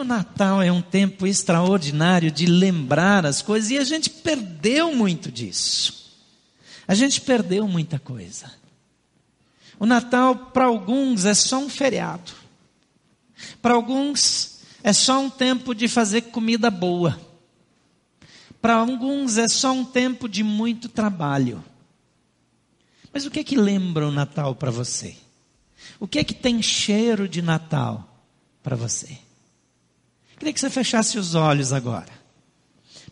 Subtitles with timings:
[0.00, 5.30] O Natal é um tempo extraordinário de lembrar as coisas e a gente perdeu muito
[5.30, 6.12] disso.
[6.88, 8.52] A gente perdeu muita coisa.
[9.78, 12.32] O Natal, para alguns, é só um feriado.
[13.62, 17.20] Para alguns, é só um tempo de fazer comida boa.
[18.60, 21.62] Para alguns, é só um tempo de muito trabalho.
[23.12, 25.16] Mas o que é que lembra o Natal para você?
[26.00, 28.24] O que é que tem cheiro de Natal
[28.60, 29.23] para você?
[30.38, 32.12] Queria que você fechasse os olhos agora.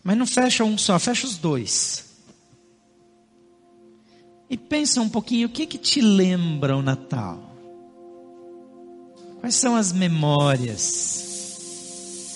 [0.02, 2.04] Mas não fecha um só, fecha os dois.
[4.50, 7.50] E pensa um pouquinho, o que que te lembra o Natal?
[9.40, 10.84] Quais são as memórias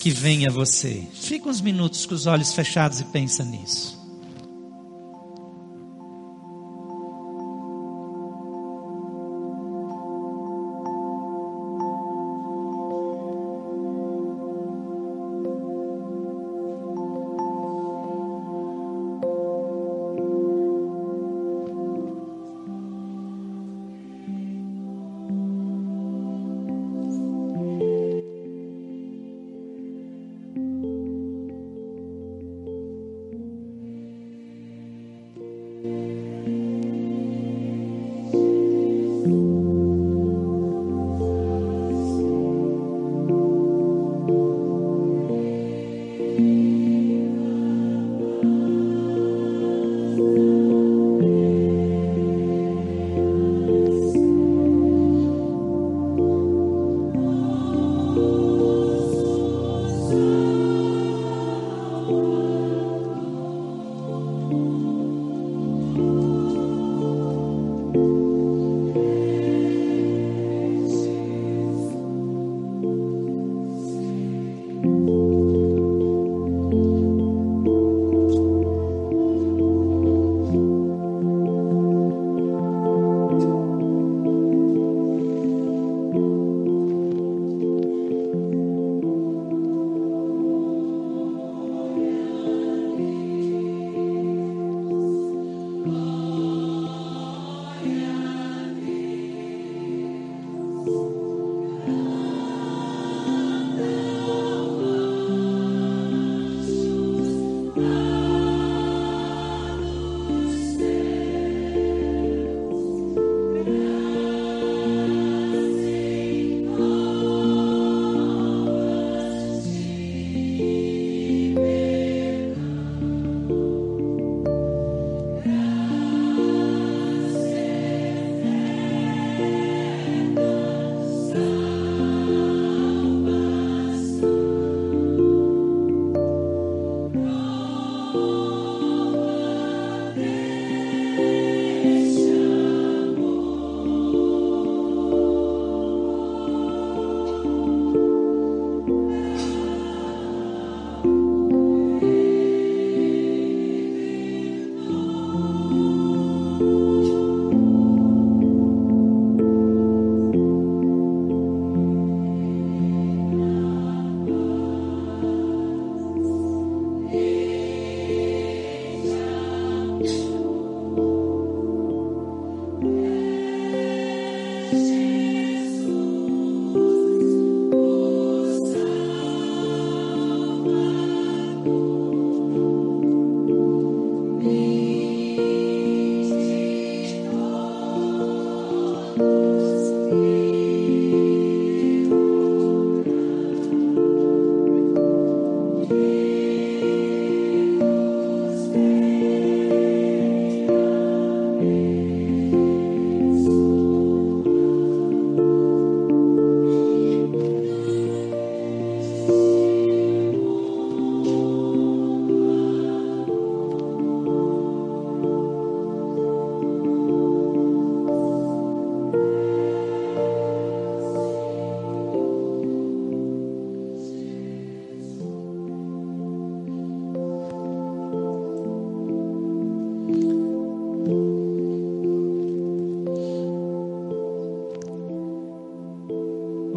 [0.01, 1.07] que vêm a você?
[1.13, 3.96] Fica uns minutos com os olhos fechados e pensa nisso.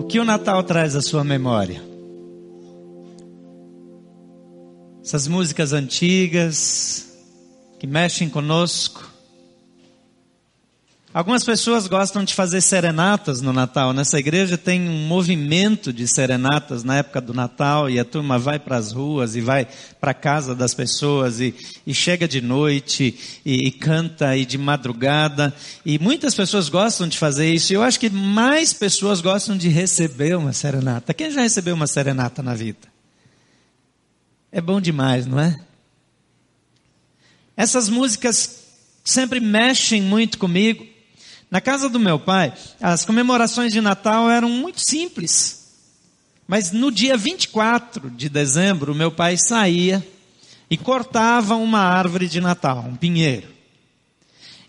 [0.09, 1.83] Que o Natal traz à sua memória?
[5.03, 7.15] Essas músicas antigas
[7.79, 9.08] que mexem conosco,
[11.11, 13.94] Algumas pessoas gostam de fazer serenatas no Natal.
[13.94, 18.59] Nessa igreja tem um movimento de serenatas na época do Natal e a turma vai
[18.59, 19.67] para as ruas e vai
[20.00, 24.56] para a casa das pessoas e, e chega de noite e, e, canta e de
[24.56, 25.51] madrugada.
[25.83, 27.73] E muitas pessoas gostam de fazer isso.
[27.73, 31.11] E eu acho que mais pessoas gostam de receber uma serenata.
[31.11, 32.88] Quem já recebeu uma serenata na vida?
[34.51, 35.59] É bom demais, não é?
[37.57, 38.59] Essas músicas
[39.03, 40.99] sempre mexem muito comigo.
[41.50, 45.60] Na casa do meu pai, as comemorações de Natal eram muito simples.
[46.48, 50.06] Mas no dia 24 de dezembro, meu pai saía
[50.69, 53.48] e cortava uma árvore de Natal, um pinheiro.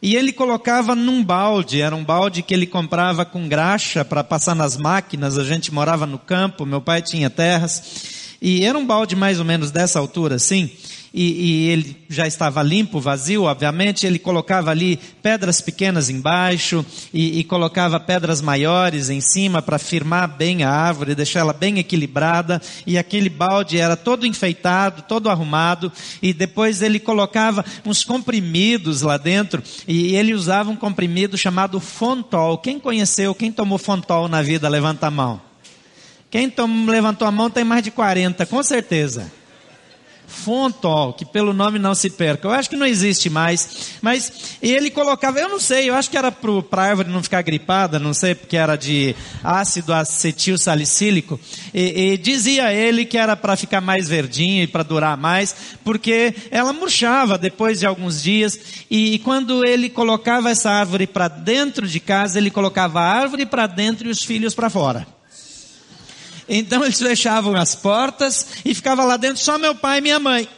[0.02, 4.54] E ele colocava num balde, era um balde que ele comprava com graxa para passar
[4.54, 9.14] nas máquinas, a gente morava no campo, meu pai tinha terras, e era um balde
[9.14, 10.70] mais ou menos dessa altura assim,
[11.12, 17.40] e, e, ele já estava limpo, vazio, obviamente, ele colocava ali pedras pequenas embaixo e,
[17.40, 22.62] e colocava pedras maiores em cima para firmar bem a árvore, deixar ela bem equilibrada,
[22.86, 25.92] e aquele balde era todo enfeitado, todo arrumado,
[26.22, 32.58] e depois ele colocava uns comprimidos lá dentro, e ele usava um comprimido chamado Fontol.
[32.58, 35.40] Quem conheceu, quem tomou Fontol na vida, levanta a mão.
[36.30, 39.39] Quem tom, levantou a mão tem mais de 40, com certeza.
[40.30, 42.46] Fontol, que pelo nome não se perca.
[42.46, 43.98] Eu acho que não existe mais.
[44.00, 47.42] Mas ele colocava, eu não sei, eu acho que era para a árvore não ficar
[47.42, 51.38] gripada, não sei, porque era de ácido acetil salicílico.
[51.74, 55.54] E, e dizia ele que era para ficar mais verdinho e para durar mais,
[55.84, 58.58] porque ela murchava depois de alguns dias.
[58.90, 63.44] E, e quando ele colocava essa árvore para dentro de casa, ele colocava a árvore
[63.44, 65.19] para dentro e os filhos para fora.
[66.52, 70.48] Então eles fechavam as portas e ficava lá dentro só meu pai e minha mãe.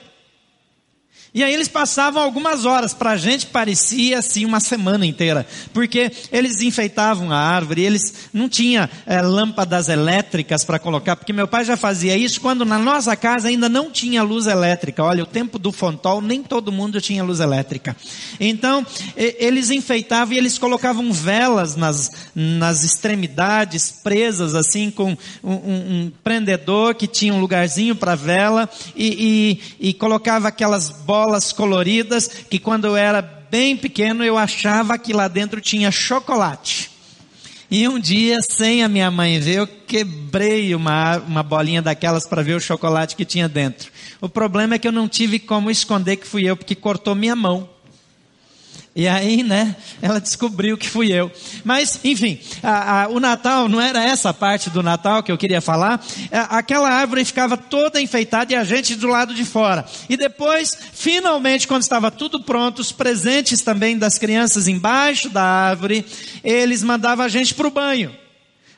[1.34, 6.12] E aí eles passavam algumas horas, para a gente parecia assim uma semana inteira, porque
[6.30, 11.64] eles enfeitavam a árvore, eles não tinham é, lâmpadas elétricas para colocar, porque meu pai
[11.64, 15.02] já fazia isso quando na nossa casa ainda não tinha luz elétrica.
[15.02, 17.96] Olha, o tempo do Fontol nem todo mundo tinha luz elétrica.
[18.38, 18.86] Então
[19.16, 25.54] e, eles enfeitavam e eles colocavam velas nas, nas extremidades, presas assim com um, um,
[25.54, 31.52] um prendedor que tinha um lugarzinho para vela e, e, e colocava aquelas bolas bolas
[31.52, 36.90] coloridas que quando eu era bem pequeno eu achava que lá dentro tinha chocolate.
[37.70, 42.42] E um dia, sem a minha mãe ver, eu quebrei uma, uma bolinha daquelas para
[42.42, 43.90] ver o chocolate que tinha dentro.
[44.20, 47.36] O problema é que eu não tive como esconder que fui eu, porque cortou minha
[47.36, 47.68] mão.
[48.94, 51.32] E aí, né, ela descobriu que fui eu.
[51.64, 55.62] Mas, enfim, a, a, o Natal não era essa parte do Natal que eu queria
[55.62, 55.98] falar.
[56.30, 59.86] A, é, aquela árvore ficava toda enfeitada e a gente do lado de fora.
[60.10, 66.04] E depois, finalmente, quando estava tudo pronto, os presentes também das crianças embaixo da árvore,
[66.44, 68.14] eles mandavam a gente para o banho.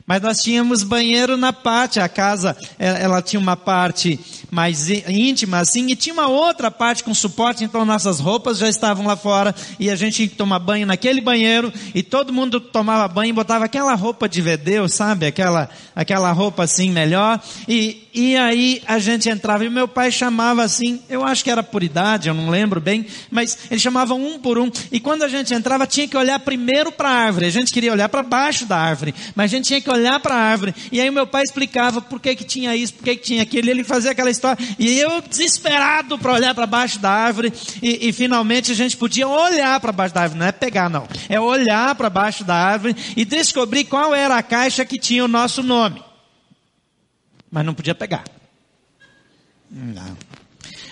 [0.07, 4.19] Mas nós tínhamos banheiro na parte, a casa, é, ela tinha uma parte
[4.55, 9.05] mais íntima assim, e tinha uma outra parte com suporte, então nossas roupas já estavam
[9.05, 13.05] lá fora, e a gente tinha que tomar banho naquele banheiro, e todo mundo tomava
[13.09, 15.25] banho e botava aquela roupa de vedeu, sabe?
[15.25, 20.63] Aquela, aquela roupa assim melhor, e, e aí a gente entrava, e meu pai chamava
[20.63, 24.39] assim, eu acho que era por idade, eu não lembro bem, mas ele chamava um
[24.39, 27.51] por um, e quando a gente entrava tinha que olhar primeiro para a árvore, a
[27.51, 30.39] gente queria olhar para baixo da árvore, mas a gente tinha que olhar para a
[30.39, 33.43] árvore, e aí meu pai explicava por que que tinha isso, por que que tinha
[33.43, 34.75] aquilo, e ele fazia aquela história, história.
[34.77, 39.27] E eu desesperado para olhar para baixo da árvore e, e, finalmente a gente podia
[39.27, 42.95] olhar para baixo da árvore, não é pegar não, é olhar para baixo da árvore
[43.15, 46.03] e descobrir qual era a caixa que tinha o nosso nome.
[47.49, 48.23] Mas não podia pegar.
[49.71, 50.17] Não.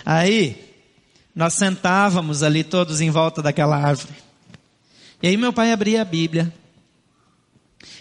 [0.06, 0.74] Aí
[1.36, 4.14] nós sentávamos ali todos em volta daquela árvore.
[5.22, 6.54] E aí meu pai abria a Bíblia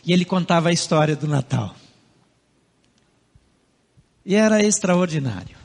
[0.04, 1.74] e ele contava a história do Natal.
[4.24, 5.56] E era extraordinário.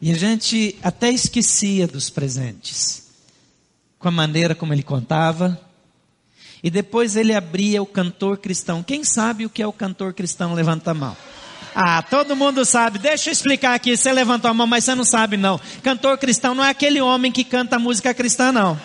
[0.00, 3.04] E a gente até esquecia dos presentes,
[3.98, 5.58] com a maneira como ele contava.
[6.62, 8.82] E depois ele abria o cantor cristão.
[8.82, 10.54] Quem sabe o que é o cantor cristão?
[10.54, 11.16] Levanta a mão.
[11.74, 12.98] Ah, todo mundo sabe.
[12.98, 13.96] Deixa eu explicar aqui.
[13.96, 15.60] Você levantou a mão, mas você não sabe não.
[15.82, 18.80] Cantor cristão não é aquele homem que canta música cristã, não.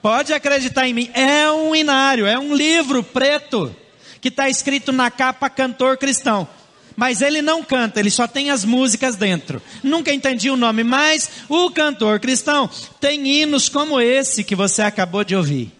[0.00, 1.10] Pode acreditar em mim.
[1.12, 3.74] É um inário, é um livro preto
[4.20, 6.48] que está escrito na capa cantor cristão.
[6.96, 9.62] Mas ele não canta, ele só tem as músicas dentro.
[9.82, 12.68] Nunca entendi o nome, mas o cantor cristão
[13.00, 15.72] tem hinos como esse que você acabou de ouvir.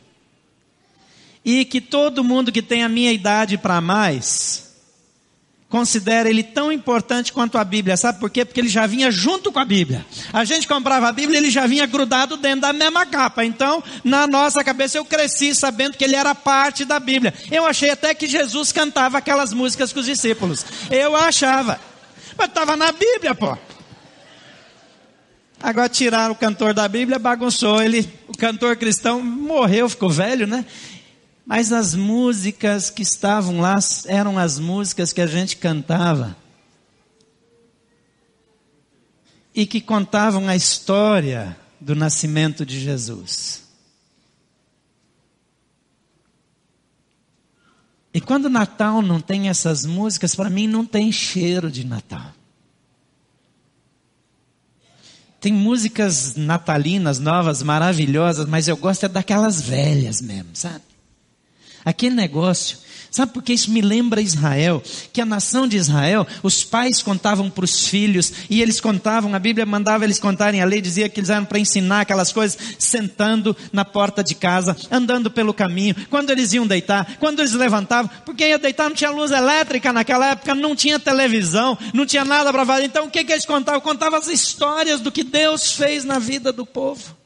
[1.45, 4.70] E que todo mundo que tem a minha idade para mais
[5.71, 7.97] considera ele tão importante quanto a Bíblia.
[7.97, 8.45] Sabe por quê?
[8.45, 10.05] Porque ele já vinha junto com a Bíblia.
[10.33, 13.45] A gente comprava a Bíblia, ele já vinha grudado dentro da mesma capa.
[13.45, 17.33] Então, na nossa cabeça, eu cresci sabendo que ele era parte da Bíblia.
[17.53, 20.67] Eu achei até que Jesus cantava aquelas músicas com os discípulos.
[20.91, 21.81] Eu achava.
[22.37, 23.57] Mas estava na Bíblia, pô.
[25.63, 27.81] Agora tiraram o cantor da Bíblia, bagunçou.
[27.81, 30.65] Ele, o cantor cristão morreu, ficou velho, né?
[31.45, 36.37] Mas as músicas que estavam lá eram as músicas que a gente cantava.
[39.55, 43.65] E que contavam a história do nascimento de Jesus.
[48.13, 52.33] E quando Natal não tem essas músicas, para mim não tem cheiro de Natal.
[55.41, 60.90] Tem músicas natalinas novas, maravilhosas, mas eu gosto é daquelas velhas mesmo, sabe?
[61.85, 62.79] Aquele negócio.
[63.11, 64.81] Sabe por que isso me lembra Israel?
[65.13, 69.39] Que a nação de Israel, os pais contavam para os filhos, e eles contavam, a
[69.39, 73.57] Bíblia mandava eles contarem, a lei dizia que eles eram para ensinar aquelas coisas, sentando
[73.73, 78.47] na porta de casa, andando pelo caminho, quando eles iam deitar, quando eles levantavam, porque
[78.47, 82.65] ia deitar não tinha luz elétrica naquela época, não tinha televisão, não tinha nada para
[82.65, 82.85] fazer.
[82.85, 83.81] Então o que, que eles contavam?
[83.81, 87.17] Contavam as histórias do que Deus fez na vida do povo.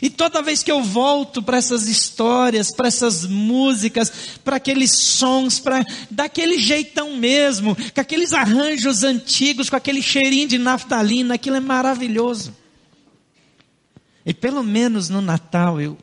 [0.00, 4.12] E toda vez que eu volto para essas histórias, para essas músicas,
[4.44, 10.58] para aqueles sons, para daquele jeitão mesmo, com aqueles arranjos antigos, com aquele cheirinho de
[10.58, 12.54] naftalina, aquilo é maravilhoso.
[14.24, 15.98] E pelo menos no Natal eu,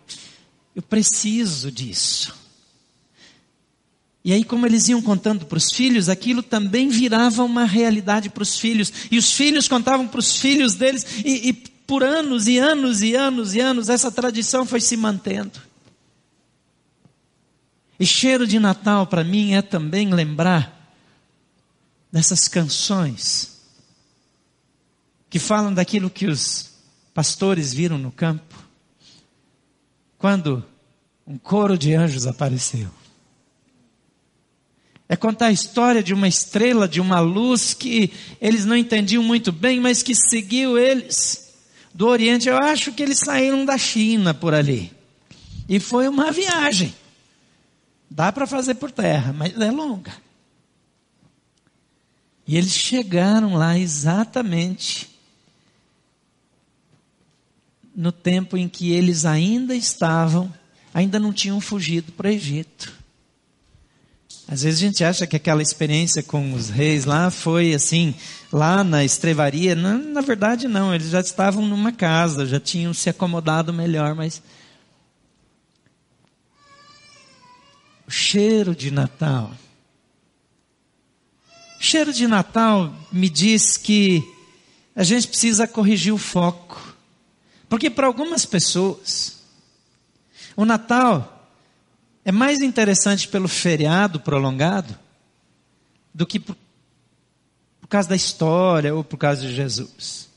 [0.75, 2.41] eu preciso disso.
[4.23, 8.43] E aí, como eles iam contando para os filhos, aquilo também virava uma realidade para
[8.43, 8.93] os filhos.
[9.09, 11.53] E os filhos contavam para os filhos deles, e, e
[11.91, 15.59] por anos e anos e anos e anos, essa tradição foi se mantendo.
[17.99, 20.95] E cheiro de Natal para mim é também lembrar
[22.09, 23.59] dessas canções
[25.29, 26.71] que falam daquilo que os
[27.13, 28.55] pastores viram no campo,
[30.17, 30.63] quando
[31.27, 32.89] um coro de anjos apareceu.
[35.09, 39.51] É contar a história de uma estrela, de uma luz que eles não entendiam muito
[39.51, 41.50] bem, mas que seguiu eles
[41.93, 44.91] do Oriente, eu acho que eles saíram da China por ali.
[45.67, 46.93] E foi uma viagem.
[48.09, 50.13] Dá para fazer por terra, mas é longa.
[52.47, 55.09] E eles chegaram lá exatamente
[57.95, 60.51] no tempo em que eles ainda estavam,
[60.93, 63.00] ainda não tinham fugido para o Egito.
[64.51, 68.13] Às vezes a gente acha que aquela experiência com os reis lá foi assim,
[68.51, 69.75] lá na estrevaria.
[69.75, 70.93] Não, na verdade, não.
[70.93, 74.43] Eles já estavam numa casa, já tinham se acomodado melhor, mas.
[78.05, 79.51] O cheiro de Natal.
[81.79, 84.21] O cheiro de Natal me diz que
[84.93, 86.93] a gente precisa corrigir o foco.
[87.69, 89.43] Porque para algumas pessoas,
[90.57, 91.40] o Natal
[92.23, 94.97] é mais interessante pelo feriado prolongado
[96.13, 96.55] do que por,
[97.79, 100.29] por causa da história ou por causa de Jesus.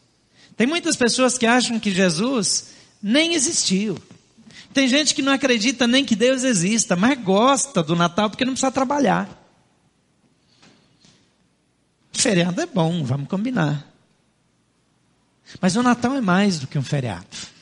[0.56, 2.68] Tem muitas pessoas que acham que Jesus
[3.02, 3.98] nem existiu.
[4.72, 8.52] Tem gente que não acredita nem que Deus exista, mas gosta do Natal porque não
[8.52, 9.28] precisa trabalhar.
[12.12, 13.86] Feriado é bom, vamos combinar.
[15.60, 17.53] Mas o Natal é mais do que um feriado.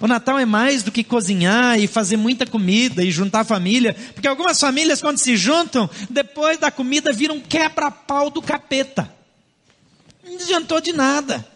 [0.00, 3.94] O Natal é mais do que cozinhar e fazer muita comida e juntar a família,
[4.12, 9.12] porque algumas famílias, quando se juntam, depois da comida viram quebra-pau do capeta.
[10.24, 11.46] Não adiantou de nada.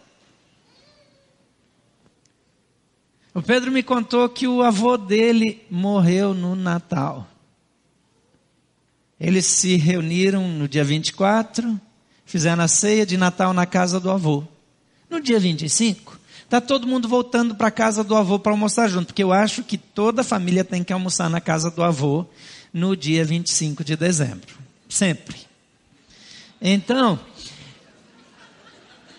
[3.33, 7.27] O Pedro me contou que o avô dele morreu no Natal.
[9.19, 11.79] Eles se reuniram no dia 24,
[12.25, 14.43] fizeram a ceia de Natal na casa do avô.
[15.09, 16.18] No dia 25,
[16.49, 19.61] Está todo mundo voltando para a casa do avô para almoçar junto, porque eu acho
[19.61, 22.25] que toda família tem que almoçar na casa do avô
[22.73, 24.57] no dia 25 de dezembro.
[24.89, 25.37] Sempre.
[26.59, 27.19] Então,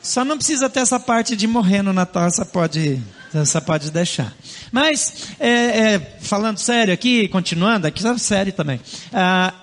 [0.02, 3.00] só não precisa ter essa parte de morrer no Natal, essa pode,
[3.32, 4.34] essa pode deixar.
[4.72, 8.80] Mas, é, é, falando sério aqui, continuando, aqui sabe sério também.
[9.12, 9.54] Ah,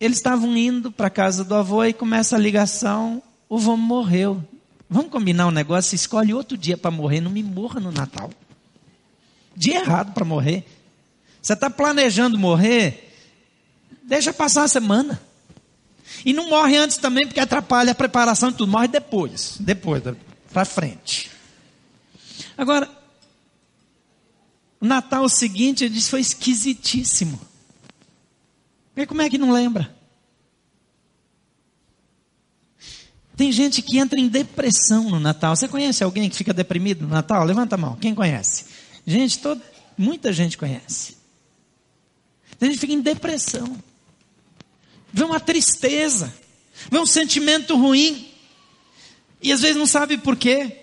[0.00, 4.42] eles estavam indo para a casa do avô e começa a ligação, o avô morreu.
[4.90, 5.94] Vamos combinar um negócio?
[5.94, 8.28] Escolhe outro dia para morrer, não me morra no Natal.
[9.56, 10.66] Dia errado para morrer.
[11.40, 13.14] Você está planejando morrer?
[14.02, 15.22] Deixa passar a semana.
[16.24, 18.72] E não morre antes também, porque atrapalha a preparação de tudo.
[18.72, 19.56] Morre depois.
[19.60, 20.02] Depois,
[20.52, 21.30] para frente.
[22.58, 22.90] Agora,
[24.80, 27.40] o Natal seguinte, ele disse, foi esquisitíssimo.
[28.96, 29.94] E como é que não lembra?
[33.40, 35.56] Tem gente que entra em depressão no Natal.
[35.56, 37.42] Você conhece alguém que fica deprimido no Natal?
[37.42, 37.96] Levanta a mão.
[37.96, 38.66] Quem conhece?
[39.06, 39.62] Gente, todo,
[39.96, 41.16] muita gente conhece.
[42.58, 43.82] Tem gente que fica em depressão.
[45.10, 46.34] Vê uma tristeza.
[46.90, 48.28] Vê um sentimento ruim.
[49.40, 50.79] E às vezes não sabe por quê.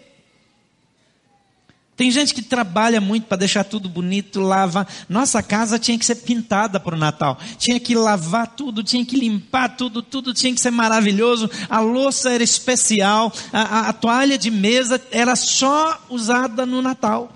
[1.98, 4.86] Tem gente que trabalha muito para deixar tudo bonito, lava.
[5.10, 7.40] Nossa casa tinha que ser pintada para o Natal.
[7.58, 11.50] Tinha que lavar tudo, tinha que limpar tudo, tudo tinha que ser maravilhoso.
[11.68, 17.34] A louça era especial, a, a, a toalha de mesa era só usada no Natal.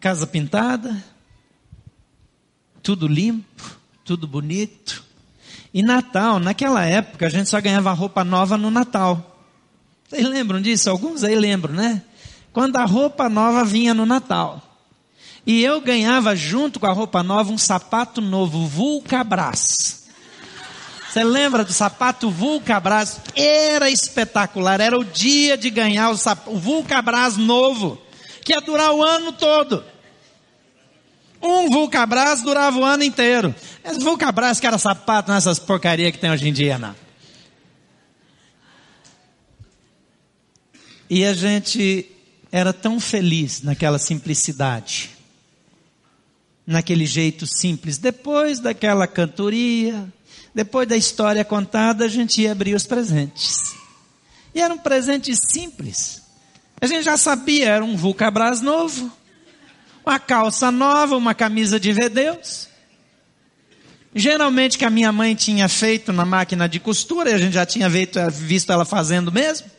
[0.00, 1.04] Casa pintada,
[2.82, 5.04] tudo limpo, tudo bonito.
[5.72, 9.37] E Natal, naquela época, a gente só ganhava roupa nova no Natal.
[10.08, 10.88] Vocês lembram disso?
[10.88, 12.02] Alguns aí lembram, né?
[12.52, 14.62] Quando a roupa nova vinha no Natal.
[15.46, 20.04] E eu ganhava junto com a roupa nova um sapato novo, Vulcabras.
[21.08, 23.20] Você lembra do sapato Vulcabras?
[23.34, 28.00] Era espetacular, era o dia de ganhar o, sapato, o Vulcabras novo,
[28.44, 29.84] que ia durar o ano todo.
[31.40, 33.54] Um Vulcabras durava o ano inteiro.
[33.84, 37.07] Esse Vulcabras que era sapato nessas porcarias que tem hoje em dia, não.
[41.10, 42.06] E a gente
[42.50, 45.10] era tão feliz naquela simplicidade,
[46.66, 47.98] naquele jeito simples.
[47.98, 50.12] Depois daquela cantoria,
[50.54, 53.74] depois da história contada, a gente ia abrir os presentes.
[54.54, 56.22] E eram presentes simples.
[56.80, 59.10] A gente já sabia, era um Vulcabras novo,
[60.04, 62.68] uma calça nova, uma camisa de Vedeus.
[64.14, 67.66] Geralmente que a minha mãe tinha feito na máquina de costura, e a gente já
[67.66, 69.70] tinha visto ela fazendo mesmo.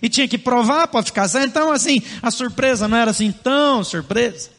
[0.00, 1.48] E tinha que provar para ficar certo.
[1.48, 4.50] Então, assim, a surpresa não era assim tão surpresa.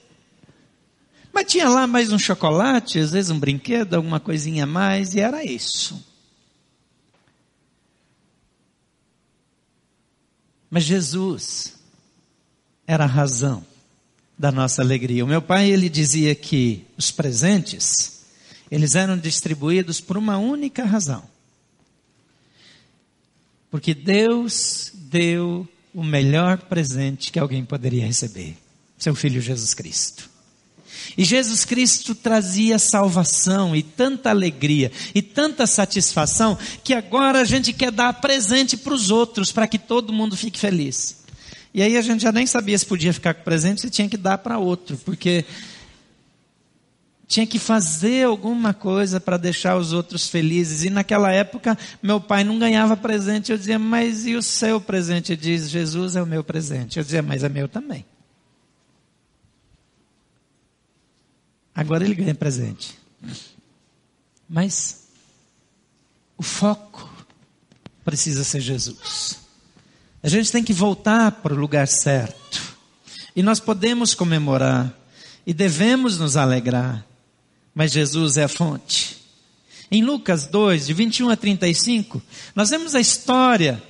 [1.31, 5.19] Mas tinha lá mais um chocolate, às vezes um brinquedo, alguma coisinha a mais, e
[5.19, 6.03] era isso.
[10.69, 11.75] Mas Jesus
[12.85, 13.65] era a razão
[14.37, 15.23] da nossa alegria.
[15.25, 18.25] O meu pai, ele dizia que os presentes,
[18.69, 21.23] eles eram distribuídos por uma única razão.
[23.69, 28.55] Porque Deus deu o melhor presente que alguém poderia receber:
[28.97, 30.29] seu filho Jesus Cristo.
[31.17, 37.73] E Jesus Cristo trazia salvação e tanta alegria e tanta satisfação que agora a gente
[37.73, 41.17] quer dar presente para os outros, para que todo mundo fique feliz.
[41.73, 44.17] E aí a gente já nem sabia se podia ficar com presente, se tinha que
[44.17, 45.45] dar para outro, porque
[47.29, 50.83] tinha que fazer alguma coisa para deixar os outros felizes.
[50.83, 53.51] E naquela época, meu pai não ganhava presente.
[53.51, 55.33] Eu dizia, mas e o seu presente?
[55.33, 56.97] Ele diz, Jesus é o meu presente.
[56.97, 58.03] Eu dizia, mas é meu também.
[61.75, 62.97] Agora ele ganha presente.
[64.49, 65.03] Mas
[66.35, 67.07] o foco
[68.03, 69.39] precisa ser Jesus.
[70.23, 72.75] A gente tem que voltar para o lugar certo.
[73.35, 74.91] E nós podemos comemorar
[75.45, 77.07] e devemos nos alegrar
[77.79, 79.15] mas Jesus é a fonte.
[79.89, 82.21] Em Lucas 2, de 21 a 35,
[82.53, 83.81] nós vemos a história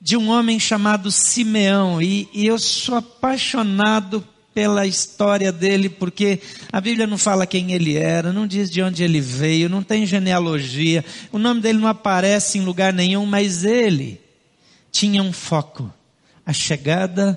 [0.00, 6.80] de um homem chamado Simeão, e, e eu sou apaixonado pela história dele, porque a
[6.80, 11.04] Bíblia não fala quem ele era, não diz de onde ele veio, não tem genealogia,
[11.32, 14.20] o nome dele não aparece em lugar nenhum, mas ele
[14.92, 15.92] tinha um foco:
[16.46, 17.36] a chegada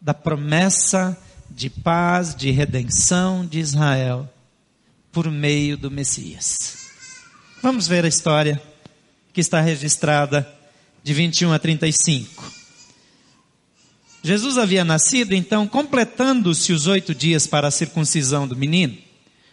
[0.00, 1.20] da promessa
[1.50, 4.30] de paz, de redenção de Israel
[5.12, 6.78] por meio do Messias.
[7.62, 8.60] Vamos ver a história
[9.32, 10.48] que está registrada
[11.02, 12.60] de 21 a 35.
[14.22, 18.96] Jesus havia nascido, então, completando-se os oito dias para a circuncisão do menino,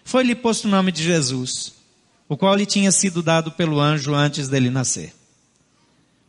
[0.04, 1.74] foi-lhe posto o nome de Jesus,
[2.28, 5.14] o qual lhe tinha sido dado pelo anjo antes dele nascer.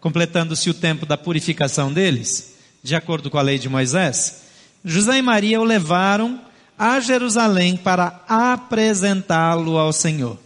[0.01, 4.43] Completando-se o tempo da purificação deles, de acordo com a lei de Moisés,
[4.85, 6.41] José e Maria o levaram
[6.79, 10.39] a Jerusalém para apresentá-lo ao Senhor.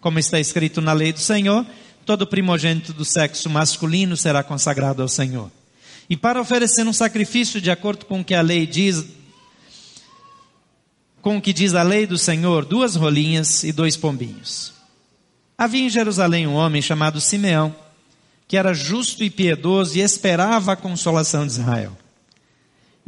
[0.00, 1.66] Como está escrito na lei do Senhor,
[2.06, 5.50] todo primogênito do sexo masculino será consagrado ao Senhor.
[6.08, 9.04] E para oferecer um sacrifício de acordo com o que a lei diz,
[11.20, 14.72] com o que diz a lei do Senhor, duas rolinhas e dois pombinhos.
[15.58, 17.76] Havia em Jerusalém um homem chamado Simeão,
[18.48, 21.96] que era justo e piedoso e esperava a consolação de Israel.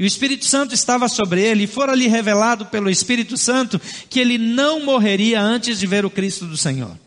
[0.02, 4.36] E o Espírito Santo estava sobre ele, e fora-lhe revelado pelo Espírito Santo que ele
[4.36, 6.98] não morreria antes de ver o Cristo do Senhor.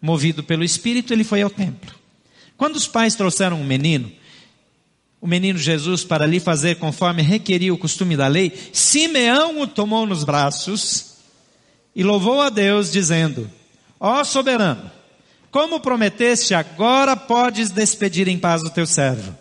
[0.00, 1.94] Movido pelo Espírito, ele foi ao templo.
[2.56, 4.10] Quando os pais trouxeram o um menino,
[5.20, 10.06] o menino Jesus, para lhe fazer conforme requeria o costume da lei, Simeão o tomou
[10.06, 11.16] nos braços
[11.94, 13.46] e louvou a Deus, dizendo:
[14.00, 14.90] Ó soberano,
[15.50, 19.36] como prometeste, agora podes despedir em paz o teu servo,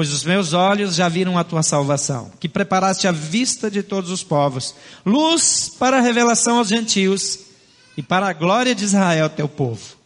[0.00, 4.10] pois os meus olhos já viram a tua salvação, que preparaste à vista de todos
[4.10, 7.40] os povos, luz para a revelação aos gentios
[7.98, 9.98] e para a glória de Israel, teu povo.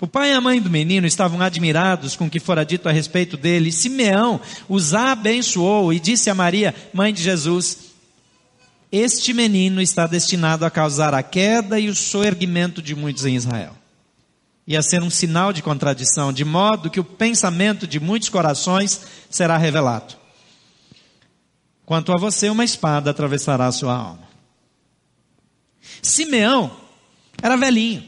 [0.00, 2.92] O pai e a mãe do menino estavam admirados com o que fora dito a
[2.92, 3.70] respeito dele.
[3.70, 7.78] Simeão os abençoou e disse a Maria, mãe de Jesus:
[8.90, 13.75] Este menino está destinado a causar a queda e o soerguimento de muitos em Israel
[14.66, 19.00] e a ser um sinal de contradição, de modo que o pensamento de muitos corações
[19.30, 20.16] será revelado.
[21.84, 24.28] Quanto a você, uma espada atravessará a sua alma.
[26.02, 26.76] Simeão
[27.40, 28.02] era velhinho,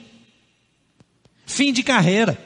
[1.47, 2.37] fim de carreira.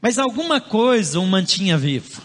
[0.00, 2.20] Mas alguma coisa o mantinha vivo.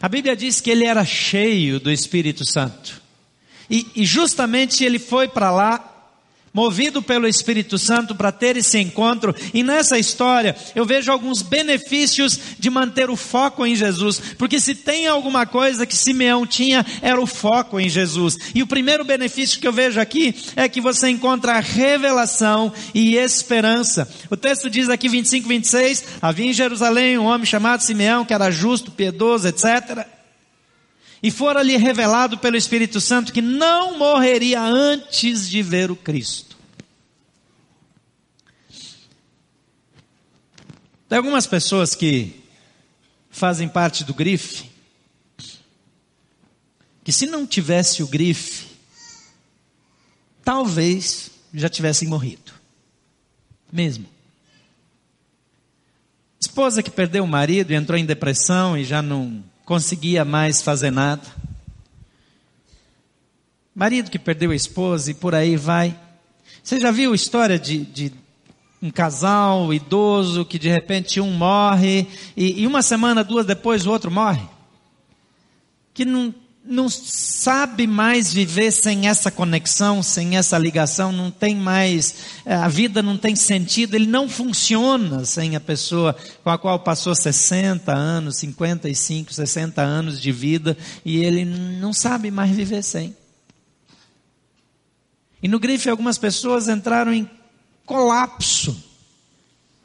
[0.00, 3.02] A Bíblia diz que ele era cheio do Espírito Santo.
[3.68, 5.89] E, e justamente ele foi para lá
[6.52, 9.34] movido pelo Espírito Santo para ter esse encontro.
[9.54, 14.74] E nessa história eu vejo alguns benefícios de manter o foco em Jesus, porque se
[14.74, 18.36] tem alguma coisa que Simeão tinha era o foco em Jesus.
[18.54, 24.08] E o primeiro benefício que eu vejo aqui é que você encontra revelação e esperança.
[24.28, 28.50] O texto diz aqui 25, 26, havia em Jerusalém um homem chamado Simeão que era
[28.50, 30.19] justo, piedoso, etc.
[31.22, 36.56] E fora-lhe revelado pelo Espírito Santo que não morreria antes de ver o Cristo.
[41.08, 42.40] Tem algumas pessoas que
[43.30, 44.70] fazem parte do grife,
[47.02, 48.66] que se não tivesse o grife,
[50.44, 52.52] talvez já tivessem morrido.
[53.72, 54.06] Mesmo.
[56.40, 60.90] Esposa que perdeu o marido e entrou em depressão e já não conseguia mais fazer
[60.90, 61.22] nada.
[63.72, 65.96] Marido que perdeu a esposa e por aí vai.
[66.60, 68.12] Você já viu a história de, de
[68.82, 73.92] um casal idoso que de repente um morre e, e, uma semana, duas depois o
[73.92, 74.42] outro morre?
[75.94, 76.34] Que não,
[76.70, 82.14] não sabe mais viver sem essa conexão, sem essa ligação, não tem mais,
[82.46, 86.78] eh, a vida não tem sentido, ele não funciona sem a pessoa com a qual
[86.78, 93.16] passou 60 anos, 55, 60 anos de vida e ele não sabe mais viver sem.
[95.42, 97.28] E no grife algumas pessoas entraram em
[97.84, 98.80] colapso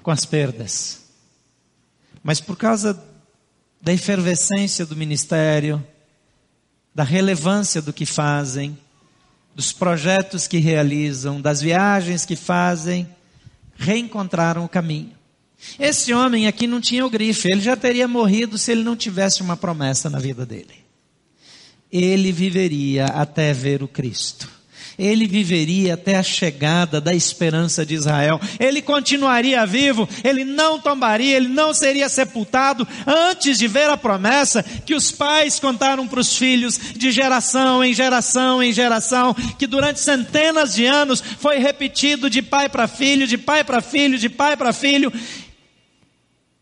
[0.03, 0.99] com as perdas.
[2.21, 3.01] Mas por causa
[3.81, 5.83] da efervescência do ministério,
[6.95, 8.77] da relevância do que fazem,
[9.53, 13.07] dos projetos que realizam, das viagens que fazem,
[13.75, 15.11] reencontraram o caminho.
[15.77, 19.41] Esse homem aqui não tinha o grife, ele já teria morrido se ele não tivesse
[19.41, 20.85] uma promessa na vida dele.
[21.91, 24.55] Ele viveria até ver o Cristo
[24.97, 28.39] ele viveria até a chegada da esperança de Israel.
[28.59, 34.63] Ele continuaria vivo, ele não tombaria, ele não seria sepultado antes de ver a promessa
[34.63, 39.99] que os pais contaram para os filhos de geração em geração em geração, que durante
[39.99, 44.55] centenas de anos foi repetido de pai para filho, de pai para filho, de pai
[44.55, 45.11] para filho,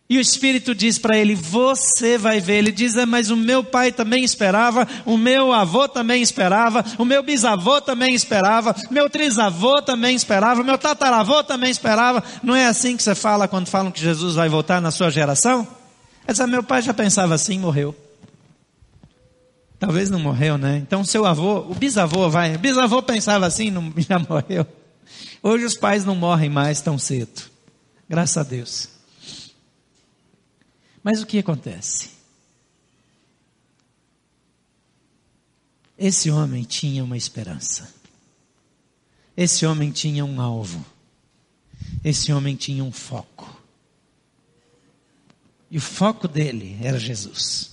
[0.10, 2.58] e o Espírito diz para ele: Você vai ver.
[2.58, 7.06] Ele diz: é, Mas o meu pai também esperava, o meu avô também esperava, o
[7.06, 12.24] meu bisavô também esperava, meu trisavô também esperava, meu tataravô também esperava.
[12.44, 15.68] Não é assim que você fala quando falam que Jesus vai voltar na sua geração?
[16.28, 17.96] Essa meu pai já pensava assim, morreu.
[19.80, 20.78] Talvez não morreu, né?
[20.78, 24.66] Então seu avô, o bisavô vai, o bisavô pensava assim, não, já morreu.
[25.42, 27.42] Hoje os pais não morrem mais tão cedo.
[28.08, 28.93] Graças a Deus.
[31.04, 32.12] Mas o que acontece?
[35.98, 37.94] Esse homem tinha uma esperança.
[39.36, 40.84] Esse homem tinha um alvo.
[42.04, 43.62] Esse homem tinha um foco.
[45.70, 47.73] E o foco dele era Jesus.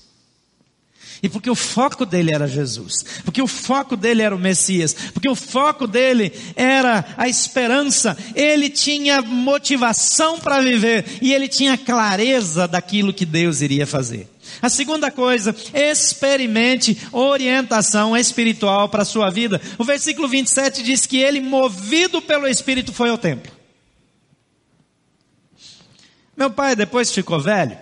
[1.23, 5.29] E porque o foco dele era Jesus, porque o foco dele era o Messias, porque
[5.29, 12.67] o foco dele era a esperança, ele tinha motivação para viver e ele tinha clareza
[12.67, 14.29] daquilo que Deus iria fazer.
[14.63, 19.61] A segunda coisa, experimente orientação espiritual para a sua vida.
[19.79, 23.53] O versículo 27 diz que ele, movido pelo Espírito, foi ao templo.
[26.37, 27.77] Meu pai depois ficou velho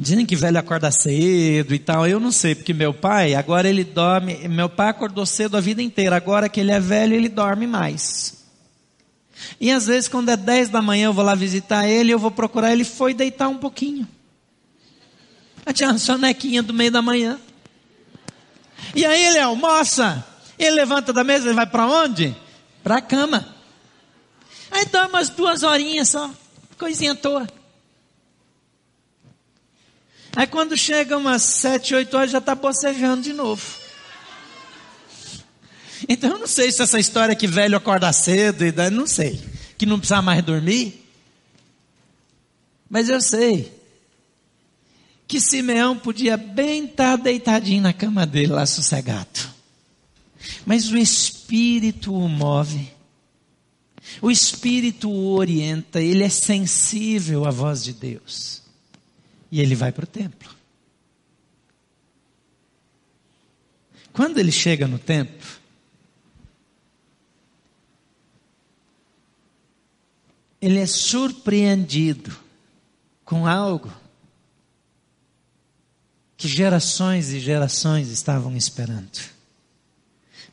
[0.00, 2.06] Dizem que velho acorda cedo e tal.
[2.06, 4.46] Eu não sei, porque meu pai, agora ele dorme.
[4.46, 6.14] Meu pai acordou cedo a vida inteira.
[6.14, 8.44] Agora que ele é velho, ele dorme mais.
[9.60, 12.30] E às vezes, quando é 10 da manhã, eu vou lá visitar ele, eu vou
[12.30, 14.06] procurar ele, foi deitar um pouquinho.
[15.74, 17.38] Tinha uma sonequinha do meio da manhã.
[18.94, 20.24] E aí ele almoça.
[20.56, 22.36] Ele levanta da mesa, ele vai para onde?
[22.84, 23.54] Para a cama.
[24.70, 26.30] Aí dá umas duas horinhas só,
[26.78, 27.57] coisinha à toa.
[30.36, 33.62] Aí quando chega umas sete, oito horas, já está bocejando de novo.
[36.08, 39.42] Então eu não sei se essa história que velho acorda cedo, e não sei,
[39.76, 41.04] que não precisa mais dormir.
[42.88, 43.72] Mas eu sei
[45.26, 49.58] que Simeão podia bem estar deitadinho na cama dele lá sossegado.
[50.64, 52.88] Mas o Espírito o move.
[54.22, 58.62] O Espírito o orienta, ele é sensível à voz de Deus.
[59.50, 60.50] E ele vai para o templo.
[64.12, 65.46] Quando ele chega no templo,
[70.60, 72.36] ele é surpreendido
[73.24, 73.92] com algo
[76.36, 79.37] que gerações e gerações estavam esperando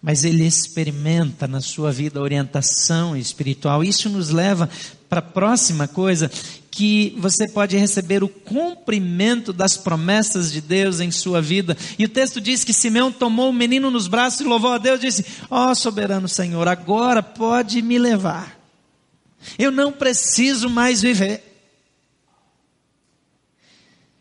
[0.05, 3.83] mas ele experimenta na sua vida orientação espiritual.
[3.83, 4.69] Isso nos leva
[5.09, 6.29] para a próxima coisa,
[6.69, 11.75] que você pode receber o cumprimento das promessas de Deus em sua vida.
[11.97, 14.99] E o texto diz que Simeão tomou o menino nos braços e louvou a Deus
[14.99, 18.59] disse: Ó oh, soberano Senhor, agora pode me levar.
[19.57, 21.41] Eu não preciso mais viver.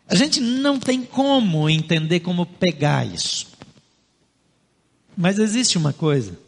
[0.08, 3.53] A gente não tem como entender como pegar isso.
[5.16, 6.38] Mas existe uma coisa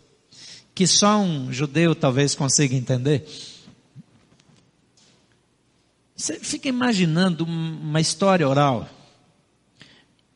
[0.75, 3.27] que só um judeu talvez consiga entender.
[6.17, 8.89] Você fica imaginando uma história oral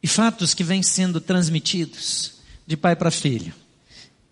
[0.02, 2.34] e fatos que vêm sendo transmitidos
[2.66, 3.54] de pai para filho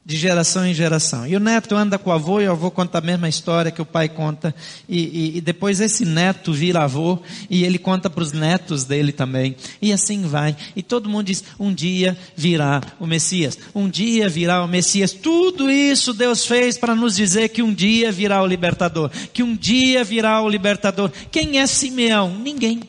[0.08, 1.26] de geração em geração.
[1.26, 3.82] E o neto anda com o avô e o avô conta a mesma história que
[3.82, 4.54] o pai conta.
[4.88, 7.18] E, e, e depois esse neto vira avô
[7.50, 9.54] e ele conta para os netos dele também.
[9.82, 10.56] E assim vai.
[10.74, 13.58] E todo mundo diz: um dia virá o Messias.
[13.74, 15.12] Um dia virá o Messias.
[15.12, 19.10] Tudo isso Deus fez para nos dizer que um dia virá o libertador.
[19.10, 21.12] Que um dia virá o libertador.
[21.30, 22.34] Quem é Simeão?
[22.34, 22.80] Ninguém.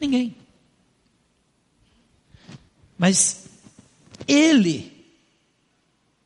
[0.00, 0.34] Ninguém.
[2.98, 3.44] Mas
[4.26, 4.91] ele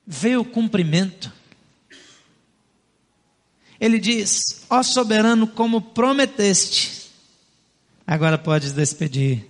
[0.07, 1.33] vê o cumprimento.
[3.81, 7.11] Ele diz: Ó soberano, como prometeste,
[8.07, 9.47] agora podes despedir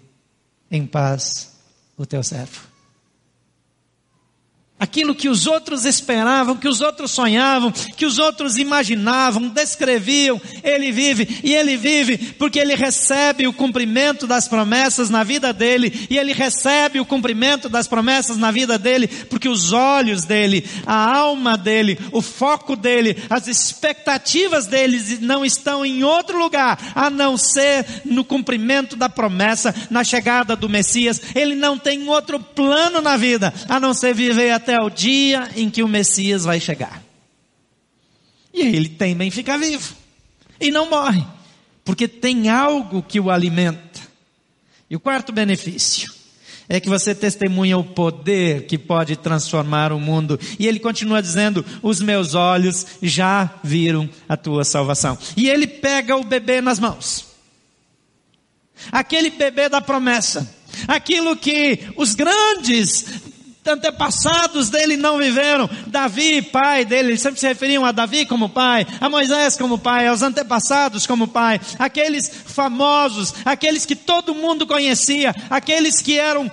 [0.71, 1.57] em paz
[1.97, 2.76] o teu servo.
[4.79, 10.93] Aquilo que os outros esperavam, que os outros sonhavam, que os outros imaginavam, descreviam, ele
[10.93, 11.41] vive.
[11.43, 16.07] E ele vive porque ele recebe o cumprimento das promessas na vida dele.
[16.11, 21.11] E ele recebe o cumprimento das promessas na vida dele porque os olhos dele, a
[21.11, 27.39] alma dele, o foco dele, as expectativas dele não estão em outro lugar a não
[27.39, 31.19] ser no cumprimento da promessa, na chegada do Messias.
[31.35, 35.48] Ele não tem outro plano na vida a não ser viver até até o dia
[35.55, 37.00] em que o Messias vai chegar.
[38.52, 39.94] E ele também fica vivo.
[40.61, 41.24] E não morre.
[41.85, 44.00] Porque tem algo que o alimenta.
[44.90, 46.12] E o quarto benefício
[46.68, 50.40] é que você testemunha o poder que pode transformar o mundo.
[50.59, 55.16] E ele continua dizendo: Os meus olhos já viram a tua salvação.
[55.37, 57.24] E ele pega o bebê nas mãos.
[58.90, 60.57] Aquele bebê da promessa.
[60.88, 63.26] Aquilo que os grandes
[63.66, 65.68] antepassados dele não viveram.
[65.87, 70.22] Davi, pai dele, sempre se referiam a Davi como pai, a Moisés como pai, aos
[70.22, 76.50] antepassados como pai, aqueles famosos, aqueles que todo mundo conhecia, aqueles que eram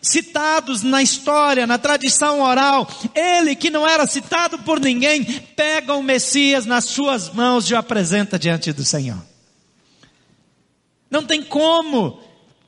[0.00, 2.88] citados na história, na tradição oral.
[3.14, 7.78] Ele, que não era citado por ninguém, pega o Messias nas suas mãos e o
[7.78, 9.22] apresenta diante do Senhor.
[11.10, 12.20] Não tem como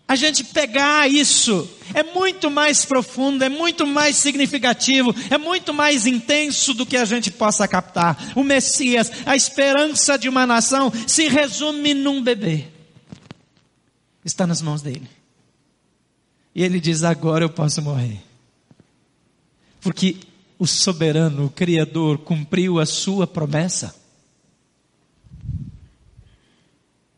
[0.09, 6.07] a gente pegar isso, é muito mais profundo, é muito mais significativo, é muito mais
[6.07, 8.33] intenso do que a gente possa captar.
[8.35, 12.69] O Messias, a esperança de uma nação, se resume num bebê.
[14.25, 15.09] Está nas mãos dele.
[16.55, 18.19] E ele diz: agora eu posso morrer.
[19.83, 20.17] Porque
[20.59, 23.95] o soberano, o Criador, cumpriu a sua promessa.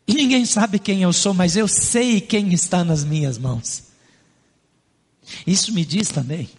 [0.13, 3.83] ninguém sabe quem eu sou, mas eu sei quem está nas minhas mãos.
[5.45, 6.49] Isso me diz também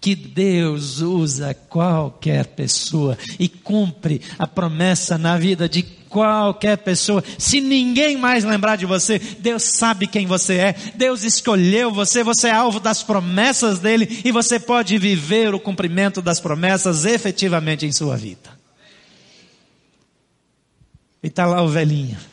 [0.00, 7.22] que Deus usa qualquer pessoa e cumpre a promessa na vida de qualquer pessoa.
[7.38, 10.74] Se ninguém mais lembrar de você, Deus sabe quem você é.
[10.94, 16.20] Deus escolheu você, você é alvo das promessas dele e você pode viver o cumprimento
[16.20, 18.50] das promessas efetivamente em sua vida.
[21.22, 22.31] E está lá o velhinho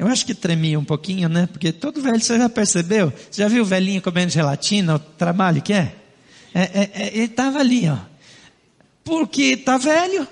[0.00, 1.46] eu acho que tremia um pouquinho, né?
[1.46, 3.12] Porque todo velho, você já percebeu?
[3.30, 5.94] Você já viu o velhinho comendo gelatina, o trabalho que é?
[6.54, 7.98] É, é, é, ele estava ali, ó.
[9.04, 10.26] Porque está velho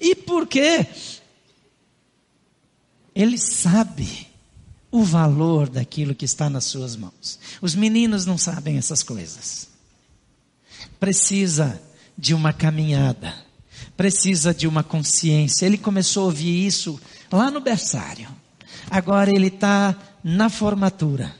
[0.00, 0.86] e porque
[3.14, 4.26] ele sabe
[4.90, 7.38] o valor daquilo que está nas suas mãos.
[7.60, 9.68] Os meninos não sabem essas coisas.
[10.98, 11.78] Precisa
[12.16, 13.34] de uma caminhada,
[13.98, 15.66] precisa de uma consciência.
[15.66, 16.98] Ele começou a ouvir isso
[17.30, 18.40] lá no berçário.
[18.90, 21.32] Agora ele está na formatura.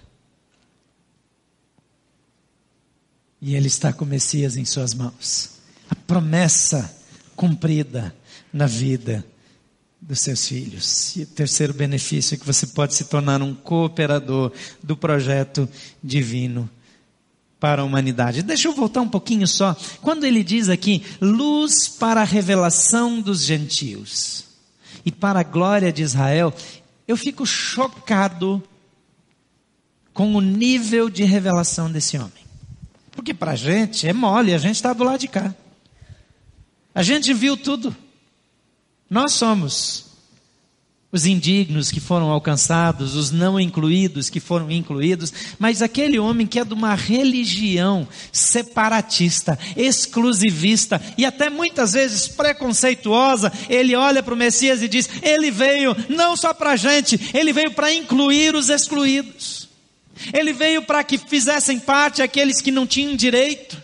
[3.43, 5.59] E ele está com o Messias em suas mãos.
[5.91, 6.95] A promessa
[7.35, 8.15] cumprida
[8.53, 9.25] na vida
[10.01, 11.17] dos seus filhos.
[11.17, 15.69] E o terceiro benefício é que você pode se tornar um cooperador do projeto
[16.03, 16.69] divino
[17.59, 18.43] para a humanidade.
[18.43, 19.77] Deixa eu voltar um pouquinho só.
[20.01, 24.45] Quando ele diz aqui, luz para a revelação dos gentios
[25.05, 26.55] e para a glória de Israel,
[27.11, 28.63] eu fico chocado
[30.15, 32.45] com o nível de revelação desse homem.
[33.11, 35.53] Porque para a gente é mole, a gente está do lado de cá.
[36.95, 37.97] A gente viu tudo.
[39.09, 40.10] Nós somos
[41.13, 46.59] os indignos que foram alcançados, os não incluídos que foram incluídos, mas aquele homem que
[46.59, 54.37] é de uma religião separatista, exclusivista e até muitas vezes preconceituosa, ele olha para o
[54.37, 58.69] Messias e diz: ele veio não só para a gente, ele veio para incluir os
[58.69, 59.69] excluídos.
[60.33, 63.83] Ele veio para que fizessem parte aqueles que não tinham direito.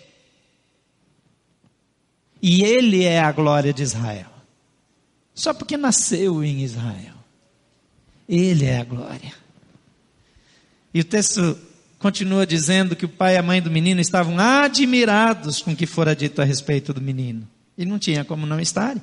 [2.43, 4.31] E ele é a glória de Israel.
[5.35, 7.16] Só porque nasceu em Israel.
[8.29, 9.33] Ele é a glória.
[10.93, 11.59] E o texto
[11.99, 15.87] continua dizendo que o pai e a mãe do menino estavam admirados com o que
[15.87, 17.47] fora dito a respeito do menino.
[17.77, 19.03] E não tinha como não estarem.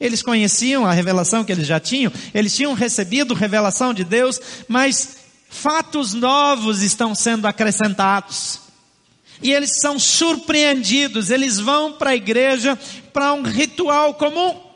[0.00, 5.18] Eles conheciam a revelação que eles já tinham, eles tinham recebido revelação de Deus, mas
[5.48, 8.60] fatos novos estão sendo acrescentados.
[9.42, 12.78] E eles são surpreendidos, eles vão para a igreja
[13.12, 14.71] para um ritual comum.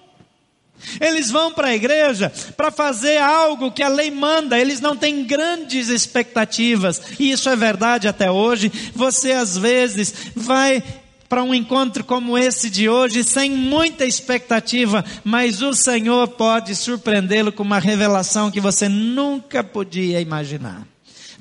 [1.00, 5.24] Eles vão para a igreja para fazer algo que a lei manda, eles não têm
[5.24, 8.70] grandes expectativas, e isso é verdade até hoje.
[8.94, 10.82] Você às vezes vai
[11.28, 17.52] para um encontro como esse de hoje sem muita expectativa, mas o Senhor pode surpreendê-lo
[17.52, 20.86] com uma revelação que você nunca podia imaginar.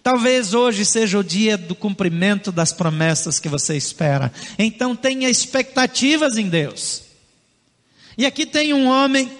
[0.02, 4.32] Talvez hoje seja o dia do cumprimento das promessas que você espera.
[4.58, 7.05] Então tenha expectativas em Deus.
[8.18, 9.32] E aqui tem um homem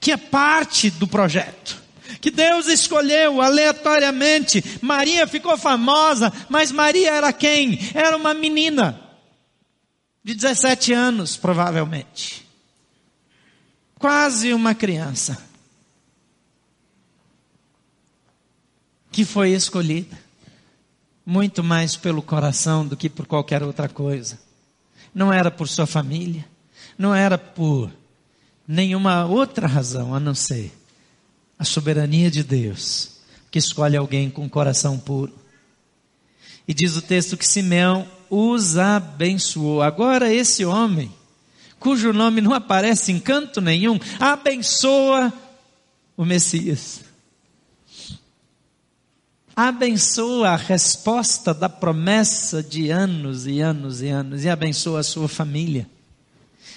[0.00, 1.82] que é parte do projeto.
[2.20, 4.62] Que Deus escolheu aleatoriamente.
[4.80, 7.78] Maria ficou famosa, mas Maria era quem?
[7.94, 9.00] Era uma menina
[10.24, 12.46] de 17 anos, provavelmente.
[13.98, 15.40] Quase uma criança.
[19.10, 20.18] Que foi escolhida.
[21.24, 24.38] Muito mais pelo coração do que por qualquer outra coisa.
[25.14, 26.44] Não era por sua família.
[26.98, 27.90] Não era por
[28.66, 30.72] nenhuma outra razão a não ser
[31.58, 33.12] a soberania de Deus,
[33.50, 35.32] que escolhe alguém com coração puro.
[36.68, 39.80] E diz o texto que Simeão os abençoou.
[39.80, 41.12] Agora, esse homem,
[41.78, 45.32] cujo nome não aparece em canto nenhum, abençoa
[46.16, 47.04] o Messias.
[49.54, 55.28] Abençoa a resposta da promessa de anos e anos e anos, e abençoa a sua
[55.28, 55.88] família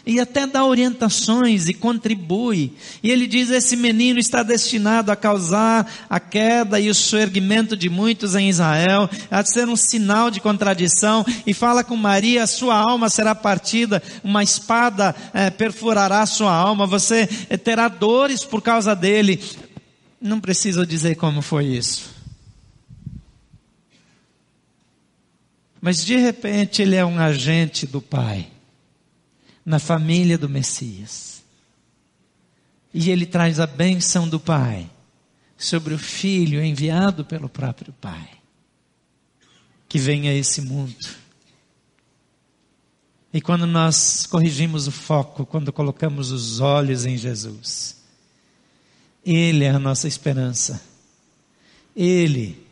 [0.06, 2.74] e até dá orientações e contribui.
[3.04, 7.90] E ele diz: esse menino está destinado a causar a queda e o soerguimento de
[7.90, 11.26] muitos em Israel, a ser um sinal de contradição.
[11.46, 17.28] E fala com Maria: sua alma será partida, uma espada é, perfurará sua alma, você
[17.50, 19.42] é, terá dores por causa dele.
[20.22, 22.18] Não preciso dizer como foi isso.
[25.82, 28.48] Mas de repente ele é um agente do Pai
[29.66, 31.44] na família do Messias.
[32.94, 34.90] E ele traz a bênção do Pai
[35.58, 38.30] sobre o Filho enviado pelo próprio Pai,
[39.88, 40.96] que vem a esse mundo.
[43.32, 47.98] E quando nós corrigimos o foco, quando colocamos os olhos em Jesus,
[49.24, 50.82] Ele é a nossa esperança.
[51.96, 52.66] Ele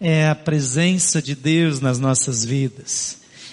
[0.00, 3.18] é a presença de Deus nas nossas vidas.